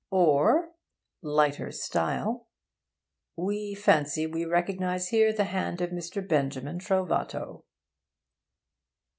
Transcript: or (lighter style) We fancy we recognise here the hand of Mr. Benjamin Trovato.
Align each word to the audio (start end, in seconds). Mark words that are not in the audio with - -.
or 0.09 0.71
(lighter 1.21 1.71
style) 1.71 2.47
We 3.35 3.75
fancy 3.75 4.25
we 4.25 4.45
recognise 4.45 5.09
here 5.09 5.31
the 5.31 5.43
hand 5.43 5.79
of 5.79 5.91
Mr. 5.91 6.27
Benjamin 6.27 6.79
Trovato. 6.79 7.65